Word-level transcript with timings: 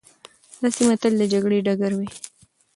دا 0.61 0.67
سیمي 0.75 0.95
تل 1.01 1.13
د 1.19 1.23
جګړې 1.33 1.65
ډګر 1.67 1.91
وې. 1.99 2.09